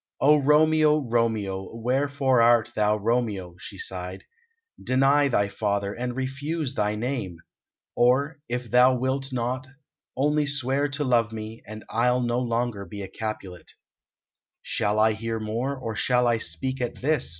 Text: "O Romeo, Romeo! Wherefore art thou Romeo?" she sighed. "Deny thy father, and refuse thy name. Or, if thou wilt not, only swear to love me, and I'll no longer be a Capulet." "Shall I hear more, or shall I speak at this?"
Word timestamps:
"O 0.19 0.35
Romeo, 0.37 0.97
Romeo! 0.97 1.75
Wherefore 1.75 2.41
art 2.41 2.71
thou 2.73 2.97
Romeo?" 2.97 3.55
she 3.59 3.77
sighed. 3.77 4.23
"Deny 4.83 5.27
thy 5.27 5.47
father, 5.47 5.93
and 5.93 6.15
refuse 6.15 6.73
thy 6.73 6.95
name. 6.95 7.37
Or, 7.95 8.39
if 8.49 8.71
thou 8.71 8.95
wilt 8.95 9.31
not, 9.31 9.67
only 10.17 10.47
swear 10.47 10.87
to 10.87 11.03
love 11.03 11.31
me, 11.31 11.61
and 11.67 11.83
I'll 11.87 12.21
no 12.23 12.39
longer 12.39 12.83
be 12.83 13.03
a 13.03 13.07
Capulet." 13.07 13.73
"Shall 14.63 14.97
I 14.97 15.13
hear 15.13 15.39
more, 15.39 15.75
or 15.77 15.95
shall 15.95 16.25
I 16.25 16.39
speak 16.39 16.81
at 16.81 16.95
this?" 17.01 17.29